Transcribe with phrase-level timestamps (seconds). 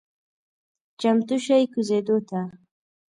[0.99, 2.39] چمتو شئ کوزیدو ته…